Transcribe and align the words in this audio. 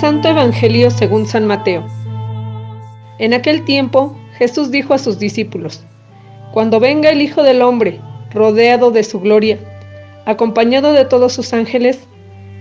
Santo 0.00 0.28
Evangelio 0.28 0.92
según 0.92 1.26
San 1.26 1.44
Mateo. 1.44 1.84
En 3.18 3.34
aquel 3.34 3.64
tiempo 3.64 4.16
Jesús 4.38 4.70
dijo 4.70 4.94
a 4.94 4.98
sus 4.98 5.18
discípulos, 5.18 5.82
Cuando 6.52 6.78
venga 6.78 7.10
el 7.10 7.20
Hijo 7.20 7.42
del 7.42 7.62
Hombre, 7.62 8.00
rodeado 8.32 8.92
de 8.92 9.02
su 9.02 9.18
gloria, 9.18 9.58
acompañado 10.24 10.92
de 10.92 11.04
todos 11.04 11.32
sus 11.32 11.52
ángeles, 11.52 11.98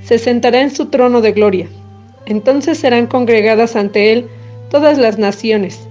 se 0.01 0.17
sentará 0.17 0.61
en 0.61 0.71
su 0.71 0.87
trono 0.87 1.21
de 1.21 1.31
gloria. 1.31 1.67
Entonces 2.25 2.79
serán 2.79 3.05
congregadas 3.05 3.75
ante 3.75 4.13
él 4.13 4.27
todas 4.71 4.97
las 4.97 5.19
naciones, 5.19 5.87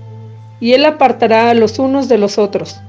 y 0.59 0.73
él 0.73 0.85
apartará 0.85 1.51
a 1.51 1.55
los 1.55 1.79
unos 1.79 2.09
de 2.09 2.19
los 2.19 2.39
otros, 2.39 2.81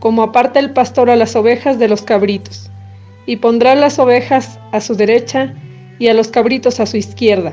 como 0.00 0.22
aparta 0.22 0.60
el 0.60 0.70
pastor 0.70 1.10
a 1.10 1.16
las 1.16 1.36
ovejas 1.36 1.78
de 1.78 1.88
los 1.88 2.00
cabritos, 2.00 2.70
y 3.26 3.36
pondrá 3.36 3.74
las 3.74 3.98
ovejas 3.98 4.58
a 4.72 4.80
su 4.80 4.94
derecha 4.94 5.52
y 5.98 6.08
a 6.08 6.14
los 6.14 6.28
cabritos 6.28 6.80
a 6.80 6.86
su 6.86 6.96
izquierda. 6.96 7.52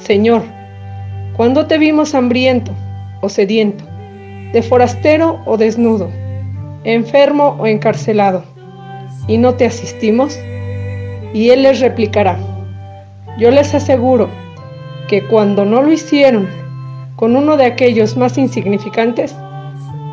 Señor, 0.00 0.42
¿cuándo 1.36 1.66
te 1.66 1.78
vimos 1.78 2.14
hambriento 2.14 2.72
o 3.20 3.28
sediento, 3.28 3.84
de 4.52 4.62
forastero 4.62 5.40
o 5.44 5.56
desnudo, 5.56 6.08
enfermo 6.84 7.56
o 7.58 7.66
encarcelado, 7.66 8.44
y 9.26 9.38
no 9.38 9.54
te 9.54 9.66
asistimos? 9.66 10.38
Y 11.34 11.50
él 11.50 11.64
les 11.64 11.80
replicará, 11.80 12.38
yo 13.38 13.50
les 13.50 13.74
aseguro 13.74 14.28
que 15.08 15.24
cuando 15.24 15.64
no 15.64 15.82
lo 15.82 15.92
hicieron 15.92 16.48
con 17.16 17.36
uno 17.36 17.56
de 17.56 17.66
aquellos 17.66 18.16
más 18.16 18.38
insignificantes, 18.38 19.34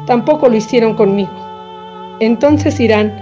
tampoco 0.08 0.50
lo 0.50 0.56
hicieron 0.56 0.96
conmigo. 0.96 1.32
Entonces 2.20 2.80
irán 2.80 3.14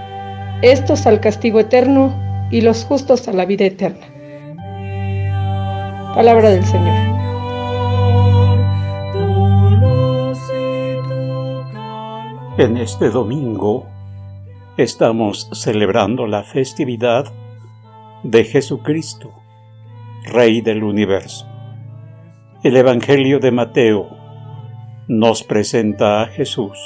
estos 0.62 1.06
al 1.06 1.20
castigo 1.20 1.60
eterno 1.60 2.14
y 2.50 2.62
los 2.62 2.84
justos 2.84 3.28
a 3.28 3.32
la 3.32 3.44
vida 3.44 3.66
eterna. 3.66 4.13
Palabra 6.14 6.50
del 6.50 6.64
Señor. 6.64 6.94
En 12.56 12.76
este 12.76 13.10
domingo 13.10 13.86
estamos 14.76 15.50
celebrando 15.52 16.28
la 16.28 16.44
festividad 16.44 17.24
de 18.22 18.44
Jesucristo, 18.44 19.32
Rey 20.22 20.60
del 20.60 20.84
universo. 20.84 21.48
El 22.62 22.76
Evangelio 22.76 23.40
de 23.40 23.50
Mateo 23.50 24.08
nos 25.08 25.42
presenta 25.42 26.22
a 26.22 26.26
Jesús 26.26 26.78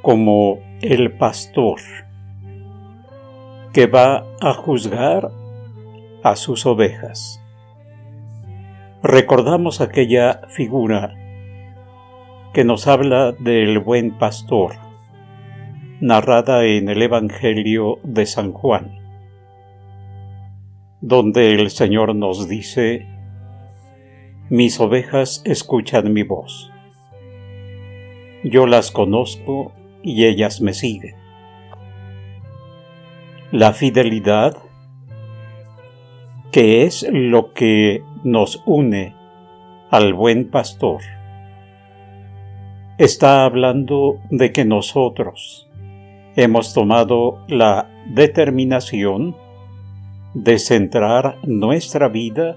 como 0.00 0.58
el 0.80 1.18
pastor 1.18 1.80
que 3.74 3.86
va 3.86 4.24
a 4.40 4.54
juzgar 4.54 5.30
a 6.22 6.34
sus 6.34 6.64
ovejas 6.64 7.40
recordamos 9.02 9.80
aquella 9.80 10.42
figura 10.48 11.16
que 12.52 12.64
nos 12.64 12.86
habla 12.86 13.32
del 13.32 13.78
buen 13.78 14.18
pastor, 14.18 14.72
narrada 16.00 16.64
en 16.66 16.88
el 16.88 17.00
Evangelio 17.00 17.98
de 18.02 18.26
San 18.26 18.52
Juan, 18.52 18.98
donde 21.00 21.54
el 21.54 21.70
Señor 21.70 22.14
nos 22.14 22.48
dice, 22.48 23.06
mis 24.50 24.78
ovejas 24.80 25.42
escuchan 25.46 26.12
mi 26.12 26.22
voz. 26.22 26.70
Yo 28.42 28.66
las 28.66 28.90
conozco 28.90 29.72
y 30.02 30.26
ellas 30.26 30.60
me 30.60 30.74
siguen. 30.74 31.14
La 33.52 33.72
fidelidad 33.72 34.56
que 36.50 36.84
es 36.84 37.06
lo 37.10 37.52
que 37.52 38.02
nos 38.24 38.62
une 38.66 39.14
al 39.90 40.14
buen 40.14 40.50
pastor. 40.50 41.00
Está 42.98 43.44
hablando 43.44 44.18
de 44.30 44.52
que 44.52 44.64
nosotros 44.64 45.68
hemos 46.36 46.74
tomado 46.74 47.44
la 47.48 47.88
determinación 48.06 49.36
de 50.34 50.58
centrar 50.58 51.38
nuestra 51.42 52.08
vida 52.08 52.56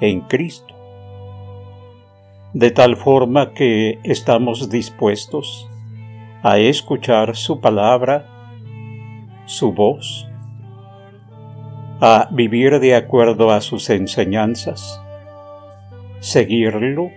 en 0.00 0.22
Cristo, 0.22 0.74
de 2.52 2.70
tal 2.70 2.96
forma 2.96 3.52
que 3.52 3.98
estamos 4.02 4.68
dispuestos 4.70 5.68
a 6.42 6.58
escuchar 6.58 7.36
su 7.36 7.60
palabra, 7.60 8.26
su 9.46 9.72
voz, 9.72 10.28
a 12.04 12.26
vivir 12.32 12.80
de 12.80 12.96
acuerdo 12.96 13.52
a 13.52 13.60
sus 13.60 13.88
enseñanzas, 13.88 15.00
seguirlo 16.18 17.12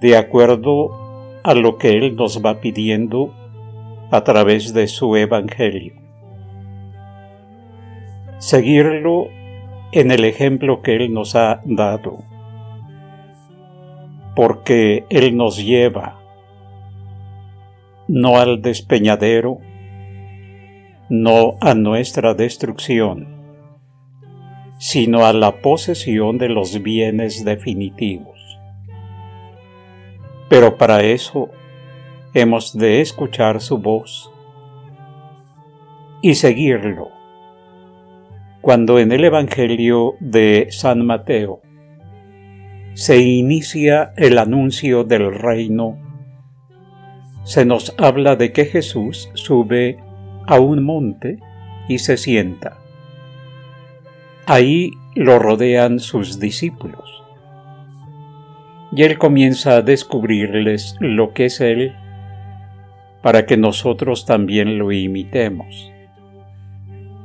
de 0.00 0.16
acuerdo 0.16 1.40
a 1.42 1.54
lo 1.54 1.76
que 1.76 1.98
Él 1.98 2.14
nos 2.14 2.40
va 2.40 2.60
pidiendo 2.60 3.34
a 4.12 4.22
través 4.22 4.74
de 4.74 4.86
su 4.86 5.16
Evangelio. 5.16 5.94
Seguirlo 8.38 9.26
en 9.90 10.12
el 10.12 10.24
ejemplo 10.24 10.80
que 10.80 10.94
Él 10.94 11.12
nos 11.12 11.34
ha 11.34 11.60
dado, 11.64 12.18
porque 14.36 15.04
Él 15.10 15.36
nos 15.36 15.56
lleva 15.56 16.20
no 18.06 18.38
al 18.38 18.62
despeñadero, 18.62 19.58
no 21.08 21.56
a 21.60 21.74
nuestra 21.74 22.34
destrucción, 22.34 23.37
sino 24.78 25.26
a 25.26 25.32
la 25.32 25.60
posesión 25.60 26.38
de 26.38 26.48
los 26.48 26.82
bienes 26.82 27.44
definitivos. 27.44 28.38
Pero 30.48 30.78
para 30.78 31.02
eso 31.02 31.50
hemos 32.32 32.76
de 32.76 33.00
escuchar 33.00 33.60
su 33.60 33.78
voz 33.78 34.32
y 36.22 36.36
seguirlo. 36.36 37.10
Cuando 38.60 38.98
en 38.98 39.12
el 39.12 39.24
Evangelio 39.24 40.14
de 40.20 40.68
San 40.70 41.04
Mateo 41.04 41.60
se 42.94 43.18
inicia 43.18 44.12
el 44.16 44.38
anuncio 44.38 45.04
del 45.04 45.34
reino, 45.34 45.98
se 47.44 47.64
nos 47.64 47.94
habla 47.98 48.36
de 48.36 48.52
que 48.52 48.64
Jesús 48.64 49.30
sube 49.34 49.98
a 50.46 50.60
un 50.60 50.84
monte 50.84 51.38
y 51.88 51.98
se 51.98 52.16
sienta 52.16 52.78
Ahí 54.50 54.92
lo 55.14 55.38
rodean 55.38 56.00
sus 56.00 56.40
discípulos. 56.40 57.22
Y 58.92 59.02
Él 59.02 59.18
comienza 59.18 59.76
a 59.76 59.82
descubrirles 59.82 60.96
lo 61.00 61.34
que 61.34 61.44
es 61.44 61.60
Él 61.60 61.94
para 63.22 63.44
que 63.44 63.58
nosotros 63.58 64.24
también 64.24 64.78
lo 64.78 64.90
imitemos. 64.90 65.92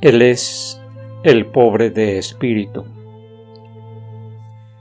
Él 0.01 0.21
es 0.21 0.81
el 1.23 1.45
pobre 1.45 1.91
de 1.91 2.17
espíritu. 2.17 2.83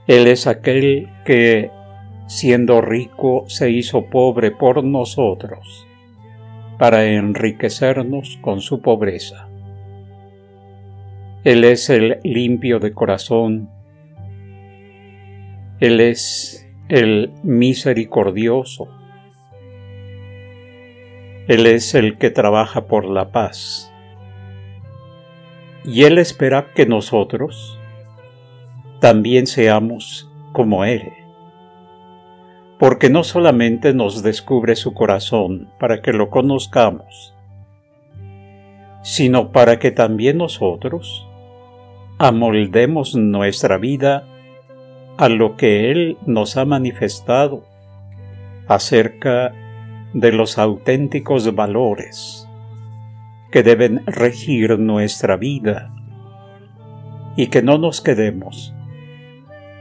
Él 0.07 0.27
es 0.27 0.45
aquel 0.45 1.07
que, 1.23 1.71
siendo 2.27 2.81
rico, 2.81 3.45
se 3.47 3.71
hizo 3.71 4.07
pobre 4.07 4.51
por 4.51 4.83
nosotros, 4.83 5.87
para 6.77 7.05
enriquecernos 7.05 8.37
con 8.41 8.59
su 8.59 8.81
pobreza. 8.81 9.47
Él 11.43 11.65
es 11.65 11.89
el 11.89 12.19
limpio 12.23 12.79
de 12.79 12.93
corazón. 12.93 13.69
Él 15.81 15.99
es 15.99 16.65
el 16.87 17.33
misericordioso. 17.43 18.87
Él 21.49 21.65
es 21.65 21.95
el 21.95 22.17
que 22.17 22.29
trabaja 22.29 22.87
por 22.87 23.03
la 23.03 23.33
paz. 23.33 23.91
Y 25.83 26.05
Él 26.05 26.17
espera 26.17 26.71
que 26.73 26.85
nosotros 26.85 27.77
también 29.01 29.45
seamos 29.45 30.31
como 30.53 30.85
Él. 30.85 31.11
Porque 32.79 33.09
no 33.09 33.25
solamente 33.25 33.93
nos 33.93 34.23
descubre 34.23 34.77
su 34.77 34.93
corazón 34.93 35.69
para 35.77 36.01
que 36.01 36.13
lo 36.13 36.29
conozcamos, 36.29 37.35
sino 39.01 39.51
para 39.51 39.77
que 39.77 39.91
también 39.91 40.37
nosotros 40.37 41.27
amoldemos 42.17 43.15
nuestra 43.15 43.77
vida 43.77 44.27
a 45.17 45.29
lo 45.29 45.57
que 45.57 45.91
Él 45.91 46.17
nos 46.25 46.57
ha 46.57 46.65
manifestado 46.65 47.65
acerca 48.67 49.53
de 50.13 50.31
los 50.31 50.57
auténticos 50.57 51.53
valores 51.55 52.47
que 53.51 53.63
deben 53.63 54.03
regir 54.05 54.79
nuestra 54.79 55.37
vida 55.37 55.89
y 57.35 57.47
que 57.47 57.61
no 57.61 57.77
nos 57.77 58.01
quedemos 58.01 58.73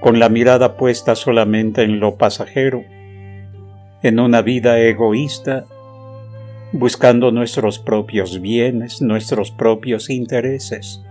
con 0.00 0.18
la 0.18 0.28
mirada 0.28 0.76
puesta 0.76 1.14
solamente 1.14 1.84
en 1.84 2.00
lo 2.00 2.16
pasajero, 2.16 2.82
en 4.02 4.18
una 4.18 4.42
vida 4.42 4.80
egoísta, 4.80 5.64
buscando 6.72 7.30
nuestros 7.30 7.78
propios 7.78 8.40
bienes, 8.40 9.00
nuestros 9.00 9.52
propios 9.52 10.10
intereses, 10.10 11.04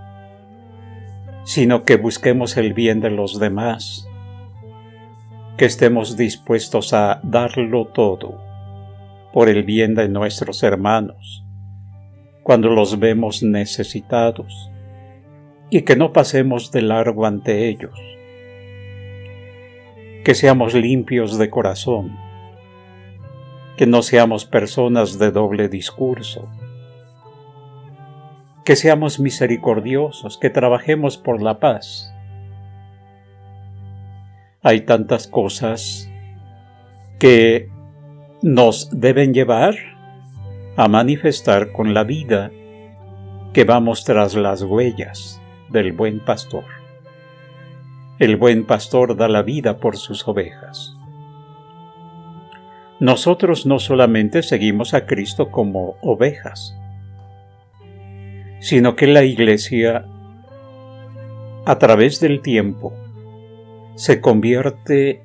sino 1.43 1.83
que 1.83 1.97
busquemos 1.97 2.57
el 2.57 2.73
bien 2.73 2.99
de 2.99 3.09
los 3.09 3.39
demás, 3.39 4.07
que 5.57 5.65
estemos 5.65 6.17
dispuestos 6.17 6.93
a 6.93 7.19
darlo 7.23 7.85
todo 7.87 8.41
por 9.33 9.49
el 9.49 9.63
bien 9.63 9.95
de 9.95 10.09
nuestros 10.09 10.63
hermanos, 10.63 11.45
cuando 12.43 12.69
los 12.69 12.99
vemos 12.99 13.43
necesitados, 13.43 14.69
y 15.69 15.83
que 15.83 15.95
no 15.95 16.11
pasemos 16.11 16.71
de 16.71 16.81
largo 16.81 17.25
ante 17.25 17.69
ellos, 17.69 17.97
que 20.23 20.35
seamos 20.35 20.73
limpios 20.73 21.37
de 21.37 21.49
corazón, 21.49 22.17
que 23.77 23.87
no 23.87 24.01
seamos 24.01 24.45
personas 24.45 25.17
de 25.17 25.31
doble 25.31 25.69
discurso, 25.69 26.49
que 28.63 28.75
seamos 28.75 29.19
misericordiosos, 29.19 30.37
que 30.37 30.49
trabajemos 30.49 31.17
por 31.17 31.41
la 31.41 31.59
paz. 31.59 32.13
Hay 34.61 34.81
tantas 34.81 35.27
cosas 35.27 36.09
que 37.19 37.69
nos 38.41 38.89
deben 38.91 39.33
llevar 39.33 39.75
a 40.77 40.87
manifestar 40.87 41.71
con 41.71 41.93
la 41.93 42.03
vida 42.03 42.51
que 43.53 43.63
vamos 43.63 44.03
tras 44.03 44.35
las 44.35 44.61
huellas 44.61 45.41
del 45.69 45.91
buen 45.93 46.19
pastor. 46.23 46.65
El 48.19 48.37
buen 48.37 48.65
pastor 48.65 49.17
da 49.17 49.27
la 49.27 49.41
vida 49.41 49.77
por 49.77 49.97
sus 49.97 50.27
ovejas. 50.27 50.95
Nosotros 52.99 53.65
no 53.65 53.79
solamente 53.79 54.43
seguimos 54.43 54.93
a 54.93 55.07
Cristo 55.07 55.49
como 55.49 55.95
ovejas, 56.01 56.77
sino 58.61 58.95
que 58.95 59.07
la 59.07 59.23
Iglesia, 59.23 60.05
a 61.65 61.77
través 61.79 62.21
del 62.21 62.41
tiempo, 62.41 62.93
se 63.95 64.21
convierte 64.21 65.23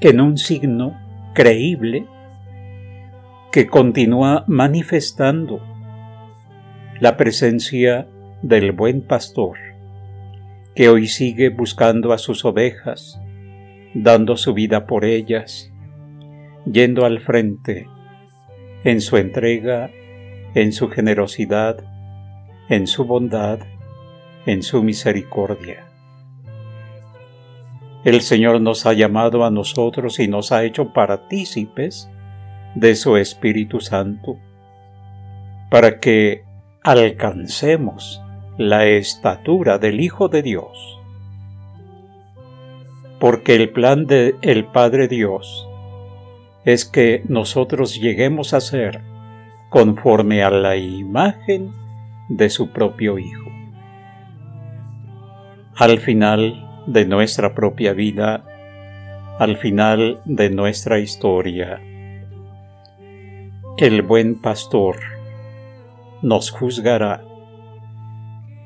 en 0.00 0.20
un 0.20 0.36
signo 0.36 0.98
creíble 1.34 2.04
que 3.52 3.68
continúa 3.68 4.44
manifestando 4.48 5.60
la 7.00 7.16
presencia 7.16 8.08
del 8.42 8.72
buen 8.72 9.02
pastor 9.02 9.56
que 10.74 10.88
hoy 10.88 11.06
sigue 11.06 11.48
buscando 11.48 12.12
a 12.12 12.18
sus 12.18 12.44
ovejas, 12.44 13.20
dando 13.94 14.36
su 14.36 14.54
vida 14.54 14.86
por 14.86 15.04
ellas, 15.04 15.72
yendo 16.70 17.04
al 17.04 17.20
frente 17.20 17.88
en 18.84 19.00
su 19.00 19.16
entrega, 19.16 19.90
en 20.54 20.72
su 20.72 20.88
generosidad, 20.88 21.84
en 22.68 22.86
su 22.86 23.04
bondad, 23.04 23.60
en 24.46 24.62
su 24.62 24.82
misericordia. 24.82 25.86
El 28.04 28.20
Señor 28.20 28.60
nos 28.60 28.86
ha 28.86 28.92
llamado 28.92 29.44
a 29.44 29.50
nosotros 29.50 30.18
y 30.20 30.28
nos 30.28 30.52
ha 30.52 30.64
hecho 30.64 30.92
partícipes 30.92 32.08
de 32.74 32.94
su 32.94 33.16
Espíritu 33.16 33.80
Santo, 33.80 34.38
para 35.70 35.98
que 35.98 36.44
alcancemos 36.82 38.22
la 38.56 38.86
estatura 38.86 39.78
del 39.78 40.00
Hijo 40.00 40.28
de 40.28 40.42
Dios. 40.42 41.00
Porque 43.18 43.56
el 43.56 43.70
plan 43.70 44.06
del 44.06 44.36
el 44.42 44.64
Padre 44.66 45.08
Dios 45.08 45.68
es 46.64 46.84
que 46.84 47.22
nosotros 47.28 48.00
lleguemos 48.00 48.54
a 48.54 48.60
ser 48.60 49.00
conforme 49.70 50.42
a 50.42 50.50
la 50.50 50.76
imagen 50.76 51.72
de 52.28 52.50
su 52.50 52.70
propio 52.70 53.18
Hijo. 53.18 53.50
Al 55.76 55.98
final 55.98 56.84
de 56.86 57.06
nuestra 57.06 57.54
propia 57.54 57.92
vida, 57.92 58.44
al 59.38 59.56
final 59.56 60.20
de 60.24 60.50
nuestra 60.50 60.98
historia, 60.98 61.80
el 63.78 64.02
buen 64.02 64.40
pastor 64.40 64.96
nos 66.22 66.50
juzgará 66.50 67.22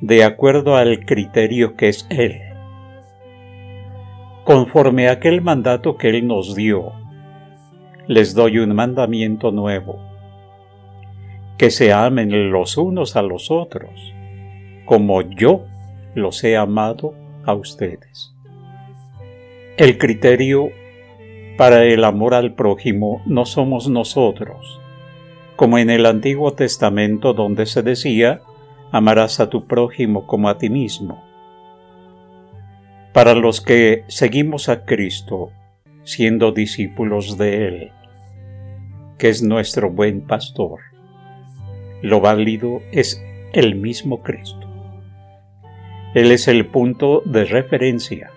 de 0.00 0.24
acuerdo 0.24 0.76
al 0.76 1.04
criterio 1.04 1.76
que 1.76 1.88
es 1.88 2.06
Él. 2.10 2.40
Conforme 4.44 5.08
a 5.08 5.12
aquel 5.12 5.42
mandato 5.42 5.96
que 5.96 6.08
Él 6.08 6.26
nos 6.26 6.56
dio, 6.56 6.92
les 8.08 8.34
doy 8.34 8.58
un 8.58 8.74
mandamiento 8.74 9.52
nuevo, 9.52 10.11
que 11.62 11.70
se 11.70 11.92
amen 11.92 12.50
los 12.50 12.76
unos 12.76 13.14
a 13.14 13.22
los 13.22 13.52
otros, 13.52 14.12
como 14.84 15.22
yo 15.22 15.64
los 16.16 16.42
he 16.42 16.56
amado 16.56 17.14
a 17.44 17.54
ustedes. 17.54 18.34
El 19.76 19.96
criterio 19.96 20.70
para 21.56 21.84
el 21.84 22.02
amor 22.02 22.34
al 22.34 22.54
prójimo 22.54 23.22
no 23.26 23.46
somos 23.46 23.88
nosotros, 23.88 24.80
como 25.54 25.78
en 25.78 25.90
el 25.90 26.04
Antiguo 26.06 26.52
Testamento 26.54 27.32
donde 27.32 27.66
se 27.66 27.84
decía, 27.84 28.40
amarás 28.90 29.38
a 29.38 29.48
tu 29.48 29.64
prójimo 29.68 30.26
como 30.26 30.48
a 30.48 30.58
ti 30.58 30.68
mismo. 30.68 31.22
Para 33.12 33.36
los 33.36 33.60
que 33.60 34.02
seguimos 34.08 34.68
a 34.68 34.84
Cristo, 34.84 35.52
siendo 36.02 36.50
discípulos 36.50 37.38
de 37.38 37.68
Él, 37.68 37.92
que 39.16 39.28
es 39.28 39.44
nuestro 39.44 39.92
buen 39.92 40.22
pastor, 40.22 40.80
lo 42.02 42.20
válido 42.20 42.82
es 42.90 43.24
el 43.52 43.76
mismo 43.76 44.22
Cristo. 44.22 44.68
Él 46.14 46.30
es 46.32 46.48
el 46.48 46.66
punto 46.66 47.22
de 47.24 47.44
referencia. 47.44 48.30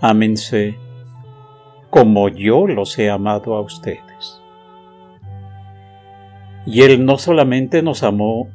Ámense 0.00 0.76
como 1.88 2.28
yo 2.28 2.66
los 2.66 2.98
he 2.98 3.08
amado 3.08 3.54
a 3.54 3.60
ustedes. 3.60 4.42
Y 6.66 6.82
Él 6.82 7.04
no 7.06 7.16
solamente 7.16 7.80
nos 7.80 8.02
amó 8.02 8.48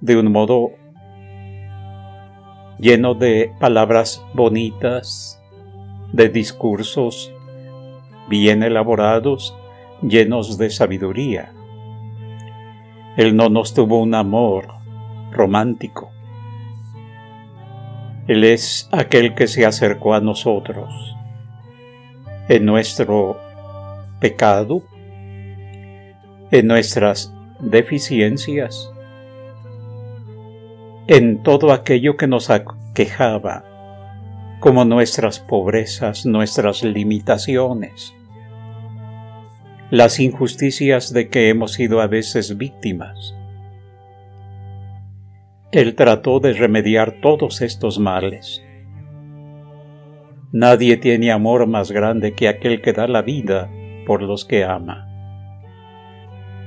de 0.00 0.16
un 0.16 0.32
modo 0.32 0.72
lleno 2.78 3.14
de 3.14 3.52
palabras 3.60 4.24
bonitas, 4.34 5.40
de 6.12 6.28
discursos 6.28 7.32
bien 8.28 8.62
elaborados, 8.62 9.54
llenos 10.02 10.58
de 10.58 10.70
sabiduría. 10.70 11.52
Él 13.16 13.36
no 13.36 13.48
nos 13.48 13.74
tuvo 13.74 14.00
un 14.00 14.14
amor 14.14 14.68
romántico, 15.30 16.10
Él 18.26 18.44
es 18.44 18.88
aquel 18.92 19.34
que 19.34 19.46
se 19.46 19.66
acercó 19.66 20.14
a 20.14 20.20
nosotros 20.20 21.16
en 22.48 22.64
nuestro 22.64 23.36
pecado, 24.20 24.82
en 26.50 26.66
nuestras 26.66 27.34
deficiencias, 27.60 28.90
en 31.06 31.42
todo 31.42 31.72
aquello 31.72 32.16
que 32.16 32.26
nos 32.26 32.50
aquejaba, 32.50 33.64
como 34.60 34.84
nuestras 34.84 35.40
pobrezas, 35.40 36.24
nuestras 36.24 36.82
limitaciones, 36.82 38.14
las 39.92 40.20
injusticias 40.20 41.12
de 41.12 41.28
que 41.28 41.50
hemos 41.50 41.74
sido 41.74 42.00
a 42.00 42.06
veces 42.06 42.56
víctimas. 42.56 43.34
Él 45.70 45.94
trató 45.94 46.40
de 46.40 46.54
remediar 46.54 47.20
todos 47.20 47.60
estos 47.60 47.98
males. 47.98 48.64
Nadie 50.50 50.96
tiene 50.96 51.30
amor 51.30 51.66
más 51.66 51.92
grande 51.92 52.32
que 52.32 52.48
aquel 52.48 52.80
que 52.80 52.94
da 52.94 53.06
la 53.06 53.20
vida 53.20 53.70
por 54.06 54.22
los 54.22 54.46
que 54.46 54.64
ama. 54.64 55.10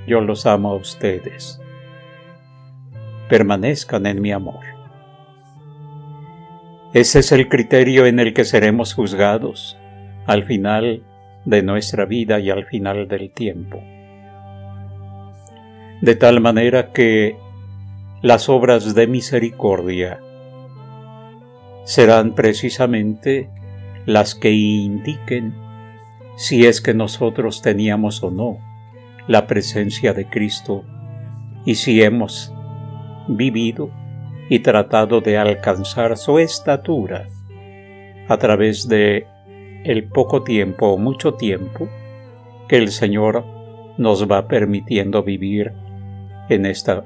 Yo 0.05 0.21
los 0.21 0.45
amo 0.45 0.73
a 0.73 0.75
ustedes. 0.75 1.59
Permanezcan 3.27 4.05
en 4.05 4.21
mi 4.21 4.33
amor. 4.33 4.63
Ese 6.93 7.19
es 7.19 7.31
el 7.31 7.49
criterio 7.49 8.05
en 8.05 8.19
el 8.19 8.35
que 8.35 8.45
seremos 8.45 8.93
juzgados 8.93 9.79
al 10.27 10.43
final 10.43 11.01
de 11.45 11.63
nuestra 11.63 12.05
vida 12.05 12.39
y 12.39 12.49
al 12.49 12.65
final 12.65 13.07
del 13.07 13.31
tiempo. 13.31 13.81
De 16.01 16.15
tal 16.15 16.41
manera 16.41 16.91
que 16.91 17.37
las 18.21 18.49
obras 18.49 18.95
de 18.95 19.07
misericordia 19.07 20.19
serán 21.85 22.33
precisamente 22.33 23.49
las 24.05 24.35
que 24.35 24.51
indiquen 24.51 25.53
si 26.35 26.65
es 26.65 26.81
que 26.81 26.93
nosotros 26.93 27.61
teníamos 27.61 28.23
o 28.23 28.31
no 28.31 28.57
la 29.27 29.47
presencia 29.47 30.13
de 30.13 30.27
Cristo 30.27 30.83
y 31.65 31.75
si 31.75 32.01
hemos 32.01 32.53
vivido 33.27 33.89
y 34.49 34.59
tratado 34.59 35.21
de 35.21 35.37
alcanzar 35.37 36.17
su 36.17 36.39
estatura 36.39 37.27
a 38.27 38.37
través 38.37 38.87
de 38.87 39.27
el 39.85 40.05
poco 40.05 40.43
tiempo 40.43 40.87
o 40.87 40.97
mucho 40.97 41.35
tiempo 41.35 41.87
que 42.67 42.77
el 42.77 42.89
Señor 42.89 43.45
nos 43.97 44.29
va 44.29 44.47
permitiendo 44.47 45.21
vivir 45.21 45.73
en 46.49 46.65
esta 46.65 47.05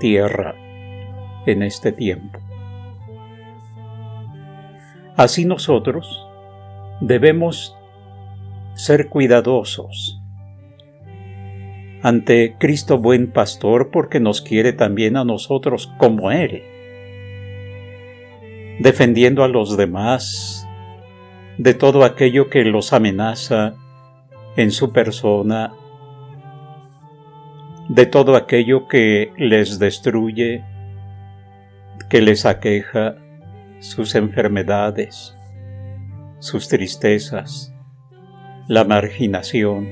tierra, 0.00 0.56
en 1.46 1.62
este 1.62 1.92
tiempo. 1.92 2.40
Así 5.16 5.44
nosotros 5.44 6.26
debemos 7.00 7.76
ser 8.74 9.08
cuidadosos 9.08 10.20
ante 12.02 12.56
Cristo 12.58 12.98
buen 12.98 13.30
pastor 13.30 13.90
porque 13.92 14.18
nos 14.18 14.42
quiere 14.42 14.72
también 14.72 15.16
a 15.16 15.24
nosotros 15.24 15.92
como 15.96 16.32
Él, 16.32 16.64
defendiendo 18.80 19.44
a 19.44 19.48
los 19.48 19.76
demás 19.76 20.63
de 21.58 21.74
todo 21.74 22.04
aquello 22.04 22.50
que 22.50 22.64
los 22.64 22.92
amenaza 22.92 23.74
en 24.56 24.70
su 24.70 24.92
persona, 24.92 25.72
de 27.88 28.06
todo 28.06 28.34
aquello 28.36 28.88
que 28.88 29.32
les 29.36 29.78
destruye, 29.78 30.64
que 32.08 32.20
les 32.20 32.44
aqueja, 32.46 33.16
sus 33.78 34.14
enfermedades, 34.14 35.36
sus 36.38 36.68
tristezas, 36.68 37.72
la 38.66 38.84
marginación, 38.84 39.86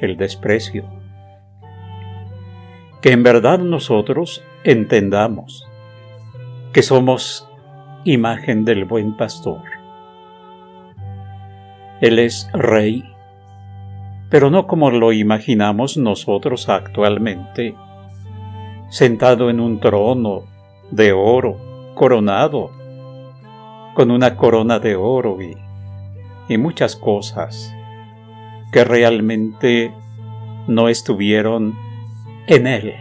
el 0.00 0.16
desprecio. 0.16 0.88
Que 3.02 3.12
en 3.12 3.22
verdad 3.22 3.58
nosotros 3.58 4.42
entendamos 4.64 5.66
que 6.72 6.82
somos 6.82 7.48
imagen 8.04 8.64
del 8.64 8.86
buen 8.86 9.16
pastor 9.16 9.73
él 12.04 12.18
es 12.18 12.50
rey, 12.52 13.02
pero 14.28 14.50
no 14.50 14.66
como 14.66 14.90
lo 14.90 15.14
imaginamos 15.14 15.96
nosotros 15.96 16.68
actualmente, 16.68 17.74
sentado 18.90 19.48
en 19.48 19.58
un 19.58 19.80
trono 19.80 20.42
de 20.90 21.14
oro, 21.14 21.56
coronado, 21.94 22.70
con 23.94 24.10
una 24.10 24.36
corona 24.36 24.78
de 24.78 24.96
oro 24.96 25.40
y, 25.40 25.56
y 26.46 26.58
muchas 26.58 26.94
cosas 26.94 27.74
que 28.70 28.84
realmente 28.84 29.90
no 30.66 30.90
estuvieron 30.90 31.74
en 32.46 32.66
él. 32.66 32.94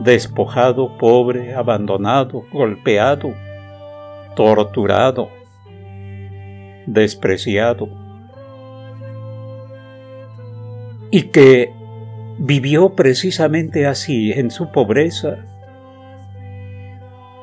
Despojado, 0.00 0.98
pobre, 0.98 1.54
abandonado, 1.54 2.42
golpeado, 2.52 3.32
torturado, 4.34 5.35
despreciado. 6.86 7.88
Y 11.10 11.22
que 11.24 11.72
vivió 12.38 12.94
precisamente 12.94 13.86
así 13.86 14.32
en 14.32 14.50
su 14.50 14.70
pobreza, 14.70 15.44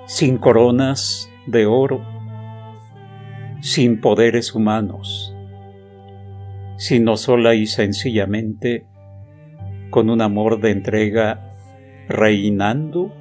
sin 0.06 0.38
coronas 0.38 1.30
de 1.48 1.66
oro, 1.66 2.02
sin 3.62 4.02
poderes 4.02 4.54
humanos, 4.54 5.36
sino 6.78 7.18
sola 7.18 7.56
y 7.56 7.66
sencillamente 7.66 8.86
con 9.90 10.10
un 10.10 10.22
amor 10.22 10.60
de 10.60 10.72
entrega 10.72 11.54
reinando 12.10 13.14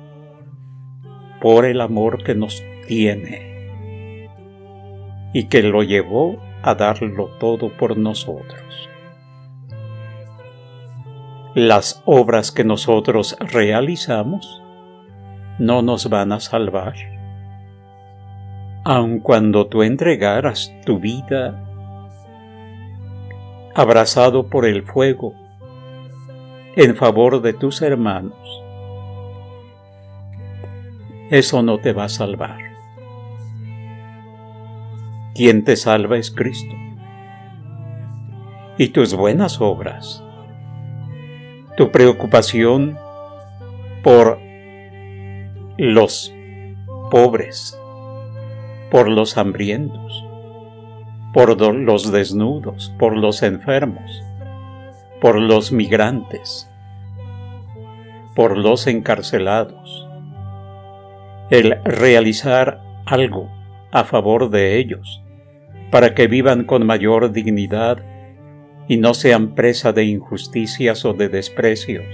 por 1.41 1.65
el 1.65 1.81
amor 1.81 2.25
que 2.25 2.35
nos 2.35 2.63
tiene 2.89 3.52
y 5.33 5.45
que 5.45 5.63
lo 5.63 5.83
llevó 5.83 6.39
a 6.63 6.75
darlo 6.75 7.29
todo 7.39 7.71
por 7.77 7.97
nosotros. 7.97 8.89
Las 11.55 12.03
obras 12.07 12.51
que 12.51 12.65
nosotros 12.65 13.37
realizamos 13.41 14.63
no 15.59 15.83
nos 15.83 16.09
van 16.09 16.33
a 16.33 16.41
salvar. 16.41 16.95
Aun 18.85 19.21
cuando 19.21 19.67
tú 19.67 19.83
entregaras 19.83 20.73
tu 20.85 20.99
vida 20.99 21.63
abrazado 23.75 24.49
por 24.49 24.67
el 24.67 24.83
fuego 24.83 25.35
en 26.75 26.97
favor 26.97 27.41
de 27.43 27.53
tus 27.53 27.81
hermanos, 27.83 28.35
eso 31.31 31.63
no 31.63 31.79
te 31.79 31.93
va 31.93 32.05
a 32.05 32.09
salvar 32.09 32.72
quien 35.35 35.65
te 35.65 35.77
salva 35.77 36.19
es 36.19 36.31
Cristo. 36.31 36.75
Y 38.79 38.89
tus 38.89 39.15
buenas 39.15 39.61
obras, 39.61 40.23
tu 41.77 41.91
preocupación 41.91 42.99
por 44.03 44.39
los 45.79 46.35
pobres, 47.11 47.79
por 48.91 49.09
los 49.09 49.37
hambrientos, 49.39 50.25
por 51.33 51.59
los 51.61 52.13
desnudos, 52.13 52.95
por 52.99 53.17
los 53.17 53.43
enfermos, 53.43 54.23
por 55.21 55.41
los 55.41 55.73
migrantes, 55.73 56.71
por 58.35 58.59
los 58.59 58.87
encarcelados, 58.87 60.09
el 61.51 61.83
realizar 61.85 62.83
algo 63.07 63.49
a 63.93 64.05
favor 64.05 64.51
de 64.51 64.79
ellos, 64.79 65.23
para 65.91 66.15
que 66.15 66.27
vivan 66.27 66.65
con 66.65 66.87
mayor 66.87 67.31
dignidad 67.31 68.05
y 68.89 68.97
no 68.97 69.15
sean 69.15 69.55
presa 69.55 69.93
de 69.93 70.05
injusticias 70.05 71.05
o 71.05 71.13
de 71.13 71.29
desprecios. 71.29 72.05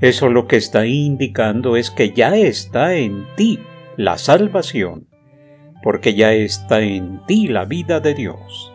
Eso 0.00 0.28
lo 0.28 0.46
que 0.46 0.56
está 0.56 0.86
indicando 0.86 1.76
es 1.76 1.90
que 1.90 2.12
ya 2.12 2.36
está 2.36 2.94
en 2.94 3.26
ti 3.36 3.58
la 3.96 4.16
salvación, 4.16 5.08
porque 5.82 6.14
ya 6.14 6.32
está 6.32 6.80
en 6.80 7.20
ti 7.26 7.48
la 7.48 7.66
vida 7.66 8.00
de 8.00 8.14
Dios. 8.14 8.72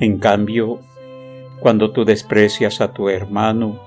En 0.00 0.18
cambio, 0.18 0.80
cuando 1.60 1.92
tú 1.92 2.06
desprecias 2.06 2.80
a 2.80 2.92
tu 2.92 3.10
hermano, 3.10 3.78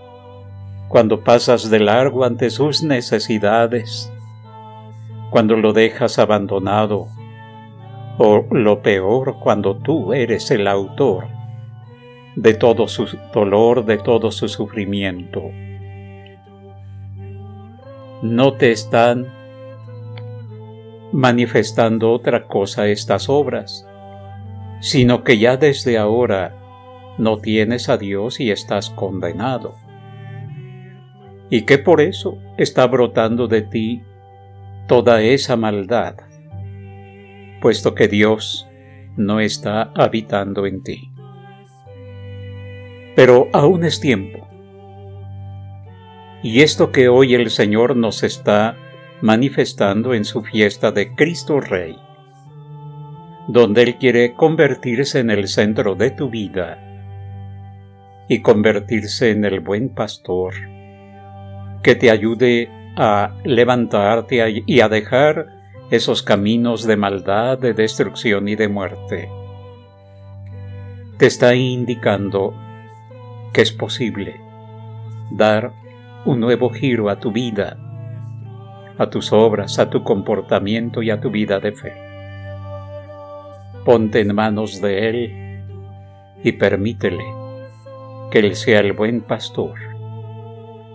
cuando 0.87 1.23
pasas 1.23 1.71
de 1.71 1.79
largo 1.79 2.23
ante 2.23 2.51
sus 2.51 2.83
necesidades, 2.83 4.12
cuando 5.33 5.57
lo 5.57 5.73
dejas 5.73 6.17
abandonado, 6.17 7.07
o 8.17 8.45
lo 8.51 8.81
peor 8.81 9.39
cuando 9.39 9.75
tú 9.75 10.13
eres 10.13 10.49
el 10.51 10.67
autor 10.67 11.27
de 12.35 12.53
todo 12.53 12.87
su 12.87 13.07
dolor, 13.33 13.83
de 13.83 13.97
todo 13.97 14.31
su 14.31 14.47
sufrimiento. 14.47 15.41
no 18.23 18.53
te 18.53 18.71
están 18.71 19.27
manifestando 21.11 22.09
otra 22.09 22.47
cosa 22.47 22.87
estas 22.87 23.27
obras, 23.27 23.85
sino 24.79 25.25
que 25.25 25.37
ya 25.39 25.57
desde 25.57 25.97
ahora 25.97 26.55
no 27.17 27.39
tienes 27.39 27.89
a 27.89 27.97
Dios 27.97 28.39
y 28.39 28.49
estás 28.49 28.89
condenado. 28.91 29.75
Y 31.49 31.63
que 31.63 31.77
por 31.77 31.99
eso 31.99 32.37
está 32.57 32.87
brotando 32.87 33.49
de 33.49 33.63
ti 33.63 34.03
toda 34.87 35.21
esa 35.21 35.55
maldad, 35.55 36.15
puesto 37.61 37.95
que 37.95 38.07
Dios 38.07 38.67
no 39.15 39.39
está 39.39 39.91
habitando 39.95 40.65
en 40.65 40.83
ti. 40.83 41.11
Pero 43.15 43.47
aún 43.53 43.83
es 43.83 43.99
tiempo. 43.99 44.47
Y 46.41 46.61
esto 46.61 46.91
que 46.91 47.07
hoy 47.07 47.35
el 47.35 47.49
Señor 47.49 47.95
nos 47.95 48.23
está 48.23 48.75
manifestando 49.21 50.13
en 50.13 50.25
su 50.25 50.41
fiesta 50.41 50.91
de 50.91 51.15
Cristo 51.15 51.61
Rey, 51.61 51.95
donde 53.47 53.83
Él 53.83 53.95
quiere 53.95 54.33
convertirse 54.33 55.19
en 55.19 55.29
el 55.29 55.47
centro 55.47 55.95
de 55.95 56.11
tu 56.11 56.29
vida 56.29 56.79
y 58.27 58.41
convertirse 58.41 59.31
en 59.31 59.45
el 59.45 59.61
buen 59.61 59.89
pastor 59.89 60.53
que 61.83 61.95
te 61.95 62.09
ayude 62.09 62.69
a 62.95 63.35
levantarte 63.43 64.63
y 64.65 64.79
a 64.81 64.89
dejar 64.89 65.47
esos 65.89 66.23
caminos 66.23 66.85
de 66.85 66.97
maldad, 66.97 67.57
de 67.57 67.73
destrucción 67.73 68.47
y 68.47 68.55
de 68.55 68.67
muerte. 68.67 69.29
Te 71.17 71.27
está 71.27 71.53
indicando 71.55 72.53
que 73.53 73.61
es 73.61 73.71
posible 73.71 74.41
dar 75.31 75.71
un 76.25 76.39
nuevo 76.39 76.69
giro 76.69 77.09
a 77.09 77.19
tu 77.19 77.31
vida, 77.31 77.77
a 78.97 79.09
tus 79.09 79.31
obras, 79.31 79.79
a 79.79 79.89
tu 79.89 80.03
comportamiento 80.03 81.01
y 81.01 81.11
a 81.11 81.19
tu 81.19 81.29
vida 81.29 81.59
de 81.59 81.71
fe. 81.73 81.93
Ponte 83.85 84.21
en 84.21 84.33
manos 84.33 84.81
de 84.81 85.09
Él 85.09 85.63
y 86.43 86.53
permítele 86.53 87.25
que 88.31 88.39
Él 88.39 88.55
sea 88.55 88.79
el 88.79 88.93
buen 88.93 89.21
pastor, 89.21 89.75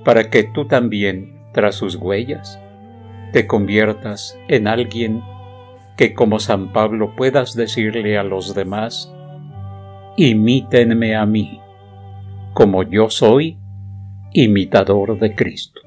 para 0.05 0.31
que 0.31 0.45
tú 0.45 0.67
también, 0.67 1.38
tras 1.59 1.75
sus 1.75 1.97
huellas, 1.97 2.61
te 3.33 3.49
conviertas 3.49 4.39
en 4.47 4.69
alguien 4.69 5.25
que 5.97 6.15
como 6.15 6.39
San 6.39 6.73
Pablo 6.73 7.17
puedas 7.17 7.57
decirle 7.57 8.17
a 8.17 8.23
los 8.23 8.55
demás, 8.55 9.13
imítenme 10.17 11.17
a 11.17 11.27
mí, 11.27 11.61
como 12.55 12.85
yo 12.85 13.11
soy 13.11 13.59
imitador 14.33 15.19
de 15.19 15.35
Cristo. 15.35 15.81